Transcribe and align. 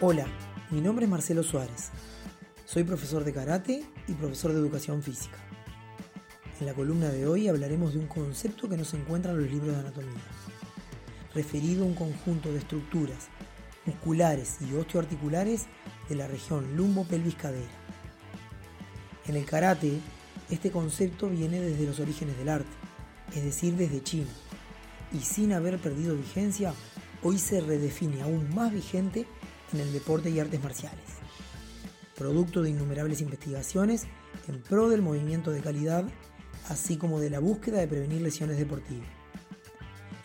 Hola, 0.00 0.26
mi 0.70 0.80
nombre 0.80 1.06
es 1.06 1.10
Marcelo 1.10 1.42
Suárez. 1.42 1.90
Soy 2.64 2.84
profesor 2.84 3.24
de 3.24 3.32
karate 3.32 3.84
y 4.06 4.12
profesor 4.12 4.52
de 4.52 4.60
educación 4.60 5.02
física. 5.02 5.38
En 6.60 6.66
la 6.66 6.74
columna 6.74 7.08
de 7.08 7.26
hoy 7.26 7.48
hablaremos 7.48 7.94
de 7.94 7.98
un 7.98 8.06
concepto 8.06 8.68
que 8.68 8.76
no 8.76 8.84
se 8.84 8.96
encuentra 8.96 9.32
en 9.32 9.40
los 9.40 9.50
libros 9.50 9.74
de 9.74 9.80
anatomía, 9.80 10.22
referido 11.34 11.82
a 11.82 11.86
un 11.88 11.96
conjunto 11.96 12.52
de 12.52 12.60
estructuras 12.60 13.26
musculares 13.86 14.58
y 14.60 14.72
osteoarticulares 14.76 15.66
de 16.08 16.14
la 16.14 16.28
región 16.28 16.76
lumbo-pelvis-cadera. 16.76 17.66
En 19.26 19.34
el 19.34 19.46
karate, 19.46 19.98
este 20.48 20.70
concepto 20.70 21.28
viene 21.28 21.58
desde 21.58 21.86
los 21.86 21.98
orígenes 21.98 22.38
del 22.38 22.50
arte, 22.50 22.70
es 23.34 23.42
decir, 23.42 23.74
desde 23.74 24.04
China, 24.04 24.30
y 25.12 25.18
sin 25.18 25.52
haber 25.52 25.78
perdido 25.78 26.14
vigencia, 26.14 26.72
hoy 27.24 27.36
se 27.36 27.60
redefine 27.60 28.22
aún 28.22 28.54
más 28.54 28.72
vigente 28.72 29.26
en 29.72 29.80
el 29.80 29.92
deporte 29.92 30.30
y 30.30 30.40
artes 30.40 30.62
marciales. 30.62 31.04
Producto 32.16 32.62
de 32.62 32.70
innumerables 32.70 33.20
investigaciones 33.20 34.06
en 34.48 34.60
pro 34.62 34.88
del 34.88 35.02
movimiento 35.02 35.50
de 35.50 35.60
calidad, 35.60 36.04
así 36.68 36.96
como 36.96 37.20
de 37.20 37.30
la 37.30 37.38
búsqueda 37.38 37.78
de 37.78 37.88
prevenir 37.88 38.20
lesiones 38.20 38.58
deportivas. 38.58 39.08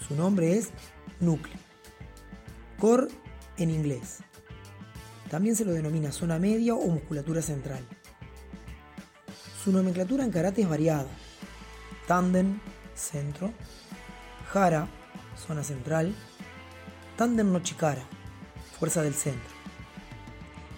Su 0.07 0.15
nombre 0.15 0.57
es 0.57 0.69
núcleo. 1.19 1.57
Core 2.79 3.07
en 3.57 3.69
inglés. 3.69 4.19
También 5.29 5.55
se 5.55 5.65
lo 5.65 5.71
denomina 5.71 6.11
zona 6.11 6.39
media 6.39 6.75
o 6.75 6.87
musculatura 6.87 7.41
central. 7.41 7.83
Su 9.63 9.71
nomenclatura 9.71 10.23
en 10.23 10.31
karate 10.31 10.61
es 10.61 10.69
variada. 10.69 11.07
Tanden, 12.07 12.61
centro. 12.95 13.53
Hara, 14.53 14.87
zona 15.47 15.63
central. 15.63 16.13
Tanden 17.15 17.53
no 17.53 17.59
chikara, 17.61 18.03
fuerza 18.83 19.01
del 19.01 19.13
centro. 19.13 19.49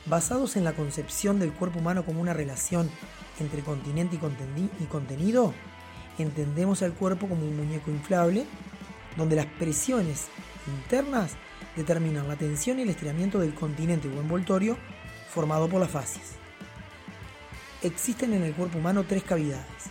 Basados 0.06 0.58
en 0.58 0.64
la 0.64 0.74
concepción 0.74 1.40
del 1.40 1.52
cuerpo 1.52 1.80
humano 1.80 2.06
como 2.06 2.22
una 2.22 2.34
relación 2.36 2.88
entre 3.40 3.64
continente 3.64 4.20
y 4.80 4.86
contenido, 4.86 5.56
entendemos 6.20 6.84
al 6.84 6.94
cuerpo 6.94 7.28
como 7.28 7.48
un 7.48 7.58
muñeco 7.58 7.90
inflable, 7.90 8.46
donde 9.18 9.36
las 9.36 9.48
presiones 9.48 10.28
internas 10.68 11.32
determinan 11.76 12.28
la 12.28 12.36
tensión 12.36 12.78
y 12.78 12.84
el 12.84 12.92
estiramiento 12.92 13.40
del 13.40 13.56
continente 13.56 14.08
o 14.08 14.22
envoltorio 14.22 14.78
formado 15.32 15.68
por 15.68 15.82
las 15.82 15.90
fascias. 15.90 16.34
Existen 17.82 18.36
en 18.36 18.44
el 18.44 18.54
cuerpo 18.54 18.78
humano 18.78 19.04
tres 19.10 19.24
cavidades, 19.24 19.90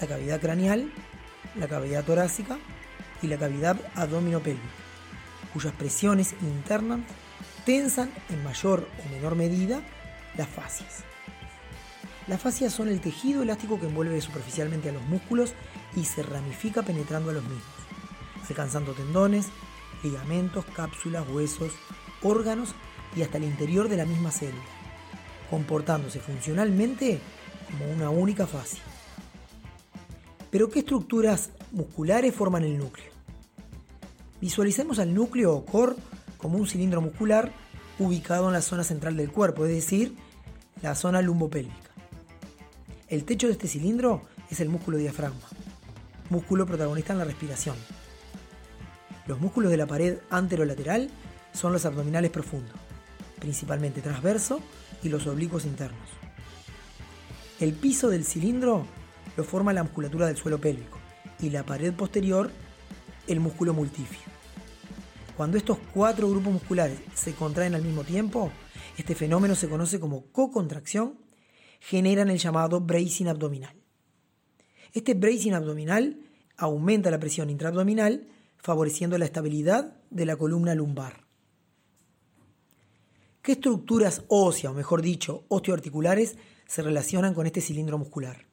la 0.00 0.06
cavidad 0.06 0.40
craneal, 0.40 0.90
la 1.56 1.68
cavidad 1.68 2.04
torácica 2.04 2.56
y 3.20 3.26
la 3.26 3.36
cavidad 3.36 3.78
abdominopélvica, 3.96 4.64
cuyas 5.52 5.74
presiones 5.74 6.32
internas 6.40 7.00
tensan 7.64 8.10
en 8.30 8.42
mayor 8.44 8.88
o 9.04 9.14
menor 9.14 9.36
medida 9.36 9.80
las 10.36 10.48
fascias. 10.48 11.04
Las 12.26 12.40
fascias 12.40 12.72
son 12.72 12.88
el 12.88 13.00
tejido 13.00 13.42
elástico 13.42 13.78
que 13.78 13.86
envuelve 13.86 14.20
superficialmente 14.20 14.88
a 14.88 14.92
los 14.92 15.02
músculos 15.02 15.52
y 15.94 16.04
se 16.04 16.22
ramifica 16.22 16.82
penetrando 16.82 17.30
a 17.30 17.34
los 17.34 17.42
mismos, 17.42 17.62
alcanzando 18.48 18.92
tendones, 18.92 19.48
ligamentos, 20.02 20.64
cápsulas, 20.74 21.28
huesos, 21.28 21.72
órganos 22.22 22.74
y 23.14 23.22
hasta 23.22 23.38
el 23.38 23.44
interior 23.44 23.88
de 23.88 23.98
la 23.98 24.06
misma 24.06 24.30
célula, 24.30 24.64
comportándose 25.50 26.18
funcionalmente 26.20 27.20
como 27.70 27.92
una 27.92 28.10
única 28.10 28.46
fascia. 28.46 28.82
Pero 30.50 30.70
¿qué 30.70 30.80
estructuras 30.80 31.50
musculares 31.72 32.34
forman 32.34 32.64
el 32.64 32.78
núcleo? 32.78 33.12
Visualicemos 34.40 34.98
al 34.98 35.14
núcleo 35.14 35.52
o 35.52 35.64
core 35.64 35.96
como 36.44 36.58
un 36.58 36.66
cilindro 36.66 37.00
muscular 37.00 37.50
ubicado 37.98 38.48
en 38.48 38.52
la 38.52 38.60
zona 38.60 38.84
central 38.84 39.16
del 39.16 39.32
cuerpo, 39.32 39.64
es 39.64 39.72
decir, 39.72 40.14
la 40.82 40.94
zona 40.94 41.22
lumbopélvica. 41.22 41.90
El 43.08 43.24
techo 43.24 43.46
de 43.46 43.54
este 43.54 43.66
cilindro 43.66 44.20
es 44.50 44.60
el 44.60 44.68
músculo 44.68 44.98
diafragma, 44.98 45.48
músculo 46.28 46.66
protagonista 46.66 47.14
en 47.14 47.20
la 47.20 47.24
respiración. 47.24 47.76
Los 49.26 49.40
músculos 49.40 49.70
de 49.70 49.78
la 49.78 49.86
pared 49.86 50.18
anterolateral 50.28 51.08
son 51.54 51.72
los 51.72 51.86
abdominales 51.86 52.30
profundos, 52.30 52.76
principalmente 53.40 54.02
transverso 54.02 54.60
y 55.02 55.08
los 55.08 55.26
oblicuos 55.26 55.64
internos. 55.64 56.10
El 57.58 57.72
piso 57.72 58.10
del 58.10 58.26
cilindro 58.26 58.84
lo 59.38 59.44
forma 59.44 59.72
la 59.72 59.82
musculatura 59.82 60.26
del 60.26 60.36
suelo 60.36 60.60
pélvico 60.60 60.98
y 61.40 61.48
la 61.48 61.64
pared 61.64 61.94
posterior 61.94 62.50
el 63.28 63.40
músculo 63.40 63.72
multifio. 63.72 64.33
Cuando 65.36 65.56
estos 65.58 65.78
cuatro 65.92 66.30
grupos 66.30 66.52
musculares 66.52 66.98
se 67.14 67.34
contraen 67.34 67.74
al 67.74 67.82
mismo 67.82 68.04
tiempo, 68.04 68.52
este 68.96 69.16
fenómeno 69.16 69.56
se 69.56 69.68
conoce 69.68 69.98
como 69.98 70.26
co-contracción, 70.30 71.18
generan 71.80 72.30
el 72.30 72.38
llamado 72.38 72.80
bracing 72.80 73.26
abdominal. 73.26 73.74
Este 74.92 75.14
bracing 75.14 75.52
abdominal 75.52 76.20
aumenta 76.56 77.10
la 77.10 77.18
presión 77.18 77.50
intraabdominal 77.50 78.28
favoreciendo 78.58 79.18
la 79.18 79.24
estabilidad 79.24 79.96
de 80.10 80.24
la 80.24 80.36
columna 80.36 80.74
lumbar. 80.74 81.24
¿Qué 83.42 83.52
estructuras 83.52 84.22
óseas, 84.28 84.72
o 84.72 84.76
mejor 84.76 85.02
dicho, 85.02 85.44
osteoarticulares, 85.48 86.36
se 86.66 86.82
relacionan 86.82 87.34
con 87.34 87.46
este 87.46 87.60
cilindro 87.60 87.98
muscular? 87.98 88.46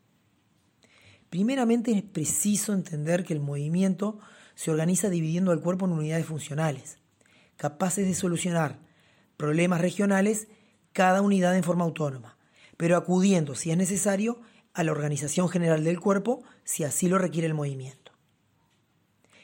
Primeramente 1.29 1.91
es 1.91 2.01
preciso 2.01 2.73
entender 2.73 3.23
que 3.23 3.33
el 3.33 3.39
movimiento 3.39 4.19
se 4.55 4.71
organiza 4.71 5.09
dividiendo 5.09 5.51
el 5.51 5.59
cuerpo 5.59 5.85
en 5.85 5.93
unidades 5.93 6.25
funcionales, 6.25 6.97
capaces 7.57 8.05
de 8.05 8.13
solucionar 8.13 8.79
problemas 9.37 9.81
regionales 9.81 10.47
cada 10.93 11.21
unidad 11.21 11.55
en 11.55 11.63
forma 11.63 11.85
autónoma, 11.85 12.37
pero 12.77 12.97
acudiendo, 12.97 13.55
si 13.55 13.71
es 13.71 13.77
necesario, 13.77 14.41
a 14.73 14.83
la 14.83 14.91
organización 14.91 15.49
general 15.49 15.83
del 15.83 15.99
cuerpo 15.99 16.43
si 16.63 16.83
así 16.83 17.07
lo 17.07 17.17
requiere 17.17 17.47
el 17.47 17.53
movimiento. 17.53 18.11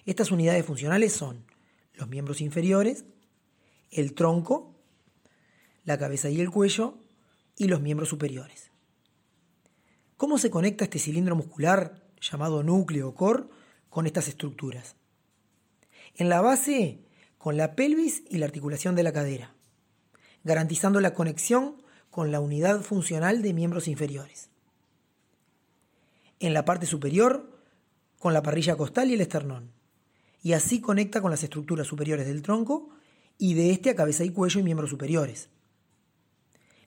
Estas 0.05 0.31
unidades 0.31 0.65
funcionales 0.65 1.13
son 1.13 1.45
los 1.93 2.07
miembros 2.07 2.41
inferiores, 2.41 3.05
el 3.91 4.13
tronco, 4.13 4.75
la 5.83 5.97
cabeza 5.97 6.29
y 6.29 6.39
el 6.39 6.49
cuello 6.49 6.97
y 7.57 7.67
los 7.67 7.81
miembros 7.81 8.09
superiores. 8.09 8.71
¿Cómo 10.15 10.37
se 10.37 10.49
conecta 10.49 10.85
este 10.85 10.99
cilindro 10.99 11.35
muscular 11.35 12.07
llamado 12.19 12.63
núcleo 12.63 13.09
o 13.09 13.15
core 13.15 13.43
con 13.89 14.05
estas 14.05 14.27
estructuras? 14.27 14.95
En 16.15 16.29
la 16.29 16.41
base, 16.41 16.99
con 17.37 17.57
la 17.57 17.75
pelvis 17.75 18.23
y 18.29 18.37
la 18.37 18.45
articulación 18.45 18.95
de 18.95 19.03
la 19.03 19.13
cadera, 19.13 19.53
garantizando 20.43 20.99
la 20.99 21.13
conexión 21.13 21.81
con 22.09 22.31
la 22.31 22.39
unidad 22.39 22.81
funcional 22.81 23.41
de 23.41 23.53
miembros 23.53 23.87
inferiores. 23.87 24.49
En 26.39 26.53
la 26.53 26.65
parte 26.65 26.85
superior, 26.85 27.57
con 28.19 28.33
la 28.33 28.43
parrilla 28.43 28.75
costal 28.75 29.09
y 29.09 29.13
el 29.13 29.21
esternón 29.21 29.77
y 30.41 30.53
así 30.53 30.81
conecta 30.81 31.21
con 31.21 31.31
las 31.31 31.43
estructuras 31.43 31.87
superiores 31.87 32.25
del 32.25 32.41
tronco 32.41 32.89
y 33.37 33.53
de 33.53 33.71
este 33.71 33.89
a 33.89 33.95
cabeza 33.95 34.23
y 34.23 34.29
cuello 34.29 34.59
y 34.59 34.63
miembros 34.63 34.89
superiores. 34.89 35.49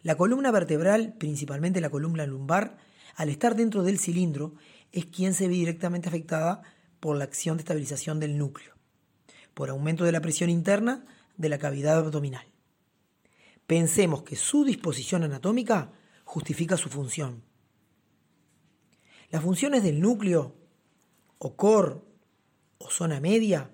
La 0.02 0.16
columna 0.16 0.50
vertebral, 0.50 1.14
principalmente 1.18 1.80
la 1.80 1.90
columna 1.90 2.26
lumbar, 2.26 2.78
al 3.16 3.28
estar 3.28 3.54
dentro 3.56 3.82
del 3.82 3.98
cilindro, 3.98 4.54
es 4.92 5.06
quien 5.06 5.34
se 5.34 5.46
ve 5.46 5.54
directamente 5.54 6.08
afectada 6.08 6.62
por 7.00 7.16
la 7.16 7.24
acción 7.24 7.56
de 7.56 7.62
estabilización 7.62 8.20
del 8.20 8.38
núcleo, 8.38 8.74
por 9.54 9.70
aumento 9.70 10.04
de 10.04 10.12
la 10.12 10.20
presión 10.20 10.50
interna 10.50 11.04
de 11.36 11.48
la 11.48 11.58
cavidad 11.58 11.98
abdominal. 11.98 12.46
Pensemos 13.66 14.22
que 14.22 14.36
su 14.36 14.64
disposición 14.64 15.22
anatómica 15.22 15.92
justifica 16.24 16.76
su 16.76 16.88
función. 16.88 17.42
Las 19.30 19.42
funciones 19.42 19.82
del 19.82 20.00
núcleo 20.00 20.54
o 21.38 21.56
core 21.56 22.00
o 22.78 22.90
zona 22.90 23.20
media 23.20 23.70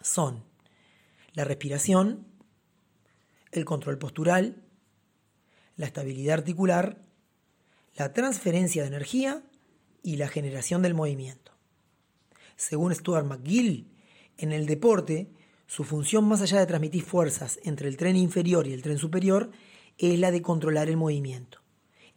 son 0.00 0.44
la 1.32 1.44
respiración, 1.44 2.26
el 3.52 3.64
control 3.64 3.98
postural, 3.98 4.62
la 5.76 5.86
estabilidad 5.86 6.38
articular, 6.38 7.02
la 7.94 8.12
transferencia 8.12 8.82
de 8.82 8.88
energía 8.88 9.42
y 10.02 10.16
la 10.16 10.28
generación 10.28 10.82
del 10.82 10.94
movimiento. 10.94 11.55
Según 12.56 12.94
Stuart 12.94 13.26
McGill, 13.26 13.88
en 14.38 14.52
el 14.52 14.66
deporte, 14.66 15.30
su 15.66 15.84
función 15.84 16.24
más 16.26 16.42
allá 16.42 16.58
de 16.58 16.66
transmitir 16.66 17.02
fuerzas 17.02 17.58
entre 17.64 17.88
el 17.88 17.96
tren 17.96 18.16
inferior 18.16 18.66
y 18.66 18.72
el 18.72 18.82
tren 18.82 18.98
superior 18.98 19.50
es 19.98 20.18
la 20.18 20.30
de 20.30 20.42
controlar 20.42 20.88
el 20.88 20.96
movimiento, 20.96 21.60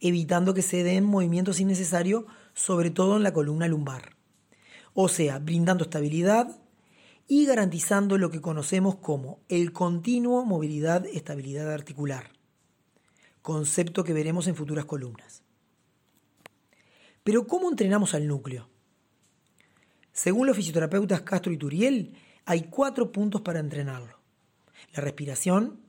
evitando 0.00 0.54
que 0.54 0.62
se 0.62 0.82
den 0.82 1.04
movimientos 1.04 1.60
innecesarios, 1.60 2.24
sobre 2.54 2.90
todo 2.90 3.16
en 3.16 3.22
la 3.22 3.32
columna 3.32 3.68
lumbar 3.68 4.20
o 4.94 5.08
sea, 5.08 5.38
brindando 5.38 5.84
estabilidad 5.84 6.60
y 7.26 7.46
garantizando 7.46 8.18
lo 8.18 8.30
que 8.30 8.40
conocemos 8.40 8.96
como 8.96 9.40
el 9.48 9.72
continuo 9.72 10.44
movilidad-estabilidad 10.44 11.72
articular, 11.72 12.32
concepto 13.42 14.04
que 14.04 14.12
veremos 14.12 14.48
en 14.48 14.56
futuras 14.56 14.84
columnas. 14.84 15.42
Pero 17.22 17.46
¿cómo 17.46 17.70
entrenamos 17.70 18.14
al 18.14 18.26
núcleo? 18.26 18.68
Según 20.12 20.46
los 20.46 20.56
fisioterapeutas 20.56 21.22
Castro 21.22 21.52
y 21.52 21.56
Turiel, 21.56 22.14
hay 22.44 22.62
cuatro 22.64 23.12
puntos 23.12 23.40
para 23.42 23.60
entrenarlo. 23.60 24.18
La 24.94 25.02
respiración, 25.02 25.80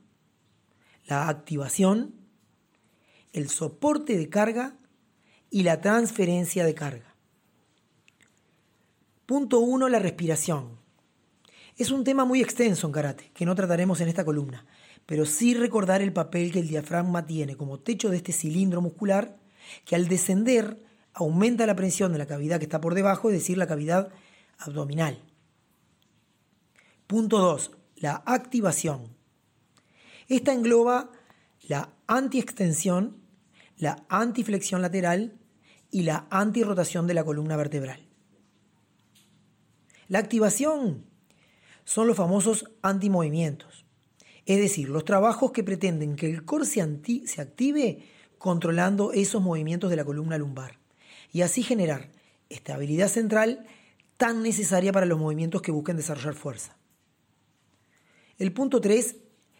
la 1.06 1.28
activación, 1.28 2.14
el 3.32 3.48
soporte 3.48 4.16
de 4.16 4.28
carga 4.28 4.76
y 5.50 5.62
la 5.64 5.80
transferencia 5.80 6.64
de 6.64 6.74
carga. 6.74 7.14
Punto 9.26 9.60
1. 9.60 9.88
La 9.88 9.98
respiración. 9.98 10.78
Es 11.76 11.90
un 11.90 12.04
tema 12.04 12.24
muy 12.24 12.40
extenso 12.40 12.86
en 12.86 12.92
karate, 12.92 13.30
que 13.34 13.46
no 13.46 13.54
trataremos 13.54 14.00
en 14.00 14.08
esta 14.08 14.24
columna, 14.24 14.66
pero 15.06 15.24
sí 15.24 15.54
recordar 15.54 16.02
el 16.02 16.12
papel 16.12 16.52
que 16.52 16.60
el 16.60 16.68
diafragma 16.68 17.26
tiene 17.26 17.56
como 17.56 17.80
techo 17.80 18.10
de 18.10 18.18
este 18.18 18.32
cilindro 18.32 18.80
muscular, 18.80 19.38
que 19.84 19.96
al 19.96 20.06
descender 20.06 20.82
aumenta 21.14 21.66
la 21.66 21.76
presión 21.76 22.12
de 22.12 22.18
la 22.18 22.26
cavidad 22.26 22.58
que 22.58 22.64
está 22.64 22.80
por 22.80 22.94
debajo, 22.94 23.28
es 23.28 23.34
decir, 23.34 23.58
la 23.58 23.66
cavidad 23.66 24.12
abdominal. 24.58 25.22
Punto 27.06 27.38
2. 27.38 27.72
La 27.96 28.22
activación. 28.26 29.16
Esta 30.28 30.52
engloba 30.52 31.10
la 31.68 31.90
antiextensión, 32.06 33.18
la 33.76 34.04
antiflexión 34.08 34.82
lateral 34.82 35.38
y 35.90 36.02
la 36.02 36.26
antirrotación 36.30 37.06
de 37.06 37.14
la 37.14 37.24
columna 37.24 37.56
vertebral. 37.56 38.08
La 40.08 40.18
activación 40.18 41.06
son 41.84 42.06
los 42.06 42.16
famosos 42.16 42.70
antimovimientos, 42.82 43.86
es 44.44 44.58
decir, 44.58 44.88
los 44.88 45.04
trabajos 45.04 45.52
que 45.52 45.62
pretenden 45.62 46.16
que 46.16 46.30
el 46.30 46.44
core 46.44 46.64
se, 46.64 47.26
se 47.26 47.40
active 47.40 48.08
controlando 48.38 49.12
esos 49.12 49.42
movimientos 49.42 49.90
de 49.90 49.96
la 49.96 50.04
columna 50.04 50.38
lumbar 50.38 50.81
y 51.32 51.42
así 51.42 51.62
generar 51.62 52.10
estabilidad 52.50 53.08
central 53.08 53.66
tan 54.16 54.42
necesaria 54.42 54.92
para 54.92 55.06
los 55.06 55.18
movimientos 55.18 55.62
que 55.62 55.72
busquen 55.72 55.96
desarrollar 55.96 56.34
fuerza. 56.34 56.76
El 58.38 58.52
punto 58.52 58.80
3 58.80 59.16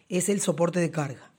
es 0.09 0.29
el 0.29 0.39
soporte 0.39 0.79
de 0.79 0.91
carga. 0.91 1.31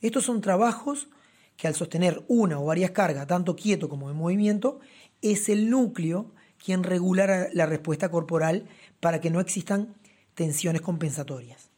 Estos 0.00 0.24
son 0.24 0.40
trabajos 0.40 1.08
que 1.56 1.68
al 1.68 1.74
sostener 1.74 2.24
una 2.28 2.58
o 2.58 2.64
varias 2.64 2.90
cargas, 2.90 3.26
tanto 3.26 3.54
quieto 3.54 3.88
como 3.88 4.10
en 4.10 4.16
movimiento, 4.16 4.80
es 5.20 5.48
el 5.48 5.70
núcleo 5.70 6.32
quien 6.62 6.82
regula 6.82 7.48
la 7.52 7.66
respuesta 7.66 8.10
corporal 8.10 8.68
para 9.00 9.20
que 9.20 9.30
no 9.30 9.40
existan 9.40 9.94
tensiones 10.34 10.80
compensatorias. 10.80 11.70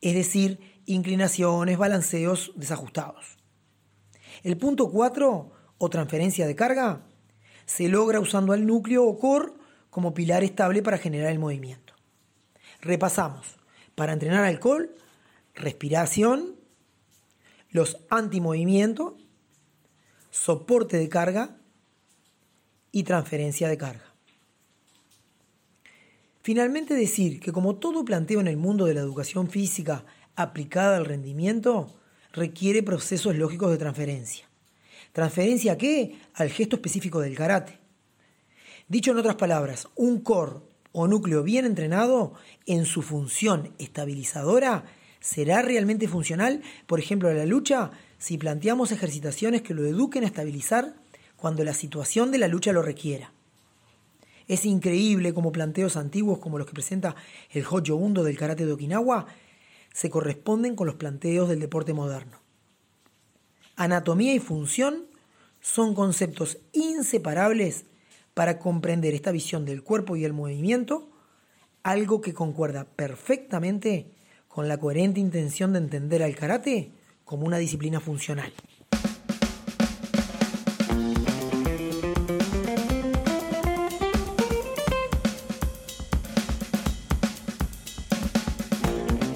Es 0.00 0.14
decir, 0.14 0.58
inclinaciones, 0.86 1.78
balanceos 1.78 2.52
desajustados. 2.56 3.38
El 4.42 4.56
punto 4.56 4.90
4, 4.90 5.52
o 5.82 5.90
transferencia 5.90 6.46
de 6.46 6.54
carga, 6.54 7.02
se 7.66 7.88
logra 7.88 8.20
usando 8.20 8.52
al 8.52 8.64
núcleo 8.64 9.04
o 9.04 9.18
core 9.18 9.52
como 9.90 10.14
pilar 10.14 10.44
estable 10.44 10.80
para 10.80 10.96
generar 10.96 11.32
el 11.32 11.40
movimiento. 11.40 11.94
Repasamos. 12.80 13.56
Para 13.96 14.12
entrenar 14.12 14.44
alcohol, 14.44 14.94
respiración, 15.56 16.54
los 17.70 17.98
antimovimientos, 18.10 19.14
soporte 20.30 20.98
de 20.98 21.08
carga 21.08 21.56
y 22.92 23.02
transferencia 23.02 23.68
de 23.68 23.76
carga. 23.76 24.14
Finalmente 26.42 26.94
decir 26.94 27.40
que 27.40 27.50
como 27.50 27.74
todo 27.74 28.04
planteo 28.04 28.40
en 28.40 28.46
el 28.46 28.56
mundo 28.56 28.84
de 28.84 28.94
la 28.94 29.00
educación 29.00 29.50
física 29.50 30.04
aplicada 30.36 30.96
al 30.96 31.06
rendimiento, 31.06 31.92
requiere 32.32 32.84
procesos 32.84 33.34
lógicos 33.34 33.72
de 33.72 33.78
transferencia. 33.78 34.51
¿Transferencia 35.12 35.72
a 35.72 35.78
qué? 35.78 36.18
Al 36.34 36.50
gesto 36.50 36.76
específico 36.76 37.20
del 37.20 37.36
karate. 37.36 37.78
Dicho 38.88 39.12
en 39.12 39.18
otras 39.18 39.36
palabras, 39.36 39.88
un 39.94 40.20
core 40.20 40.60
o 40.92 41.06
núcleo 41.06 41.42
bien 41.42 41.64
entrenado 41.64 42.34
en 42.66 42.84
su 42.84 43.02
función 43.02 43.72
estabilizadora 43.78 44.84
será 45.20 45.62
realmente 45.62 46.08
funcional, 46.08 46.62
por 46.86 46.98
ejemplo, 46.98 47.28
a 47.28 47.34
la 47.34 47.46
lucha, 47.46 47.90
si 48.18 48.38
planteamos 48.38 48.92
ejercitaciones 48.92 49.62
que 49.62 49.74
lo 49.74 49.84
eduquen 49.84 50.24
a 50.24 50.26
estabilizar 50.26 50.94
cuando 51.36 51.64
la 51.64 51.74
situación 51.74 52.30
de 52.30 52.38
la 52.38 52.48
lucha 52.48 52.72
lo 52.72 52.82
requiera. 52.82 53.32
Es 54.48 54.64
increíble 54.64 55.32
como 55.32 55.52
planteos 55.52 55.96
antiguos 55.96 56.38
como 56.38 56.58
los 56.58 56.66
que 56.66 56.74
presenta 56.74 57.14
el 57.50 57.64
Hojo 57.64 57.80
Undo 57.94 58.24
del 58.24 58.36
karate 58.36 58.66
de 58.66 58.72
Okinawa 58.72 59.26
se 59.92 60.10
corresponden 60.10 60.74
con 60.74 60.86
los 60.86 60.96
planteos 60.96 61.48
del 61.48 61.60
deporte 61.60 61.92
moderno. 61.94 62.41
Anatomía 63.82 64.32
y 64.32 64.38
función 64.38 65.06
son 65.60 65.96
conceptos 65.96 66.58
inseparables 66.72 67.84
para 68.32 68.60
comprender 68.60 69.12
esta 69.12 69.32
visión 69.32 69.64
del 69.64 69.82
cuerpo 69.82 70.14
y 70.14 70.24
el 70.24 70.32
movimiento, 70.32 71.10
algo 71.82 72.20
que 72.20 72.32
concuerda 72.32 72.84
perfectamente 72.84 74.06
con 74.46 74.68
la 74.68 74.78
coherente 74.78 75.18
intención 75.18 75.72
de 75.72 75.80
entender 75.80 76.22
al 76.22 76.36
karate 76.36 76.92
como 77.24 77.44
una 77.44 77.58
disciplina 77.58 77.98
funcional. 77.98 78.52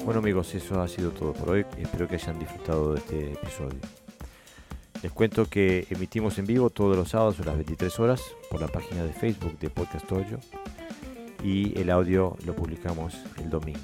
Bueno 0.05 0.19
amigos, 0.21 0.55
eso 0.55 0.81
ha 0.81 0.87
sido 0.87 1.11
todo 1.11 1.33
por 1.33 1.49
hoy. 1.49 1.65
Espero 1.77 2.07
que 2.07 2.15
hayan 2.15 2.39
disfrutado 2.39 2.93
de 2.93 2.99
este 2.99 3.33
episodio. 3.33 4.06
Les 5.07 5.13
cuento 5.13 5.45
que 5.45 5.87
emitimos 5.89 6.37
en 6.37 6.45
vivo 6.45 6.69
todos 6.69 6.97
los 6.97 7.11
sábados 7.11 7.39
a 7.39 7.45
las 7.45 7.55
23 7.55 7.97
horas 8.01 8.21
por 8.51 8.59
la 8.59 8.67
página 8.67 9.05
de 9.05 9.13
Facebook 9.13 9.57
de 9.57 9.69
Podcast 9.69 10.05
Toyo 10.05 10.37
y 11.41 11.79
el 11.79 11.91
audio 11.91 12.35
lo 12.45 12.53
publicamos 12.53 13.15
el 13.37 13.49
domingo. 13.49 13.79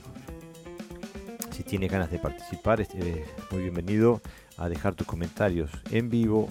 Si 1.52 1.64
tienes 1.64 1.90
ganas 1.90 2.12
de 2.12 2.20
participar, 2.20 2.81
es 2.81 2.90
muy 3.52 3.62
bienvenido 3.62 4.20
a 4.58 4.68
dejar 4.68 4.96
tus 4.96 5.08
comentarios 5.08 5.72
en 5.92 6.10
vivo 6.10 6.50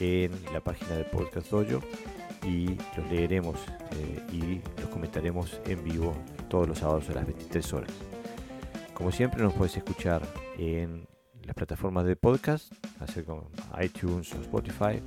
en 0.00 0.32
la 0.52 0.60
página 0.60 0.96
de 0.96 1.04
Podcast 1.04 1.50
Dojo 1.50 1.82
y 2.46 2.76
los 2.98 3.10
leeremos 3.10 3.56
eh, 3.92 4.22
y 4.34 4.82
los 4.82 4.90
comentaremos 4.90 5.62
en 5.64 5.82
vivo 5.82 6.14
todos 6.50 6.68
los 6.68 6.80
sábados 6.80 7.08
a 7.08 7.14
las 7.14 7.24
23 7.24 7.72
horas. 7.72 7.92
Como 8.92 9.12
siempre 9.12 9.42
nos 9.42 9.54
puedes 9.54 9.78
escuchar 9.78 10.20
en 10.58 11.06
las 11.44 11.54
plataformas 11.54 12.04
de 12.06 12.16
podcast, 12.16 12.72
hacer 13.00 13.24
con 13.24 13.44
iTunes 13.80 14.32
o 14.34 14.40
Spotify 14.40 15.02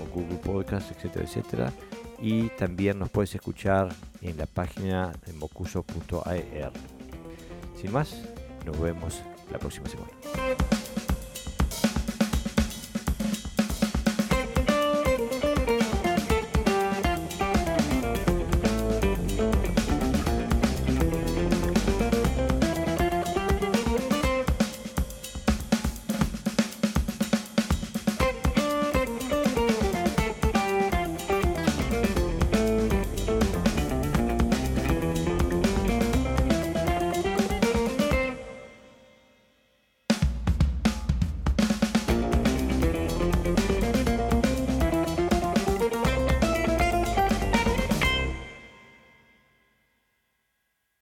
o 0.00 0.14
Google 0.14 0.38
Podcast, 0.38 0.90
etcétera, 0.90 1.24
etcétera. 1.24 1.72
Y 2.20 2.48
también 2.50 2.98
nos 2.98 3.10
puedes 3.10 3.34
escuchar 3.34 3.88
en 4.20 4.36
la 4.36 4.46
página 4.46 5.12
de 5.26 5.32
mocuso.ar. 5.32 6.72
Sin 7.80 7.92
más, 7.92 8.22
nos 8.64 8.80
vemos 8.80 9.22
la 9.50 9.58
próxima 9.58 9.88
semana. 9.88 10.10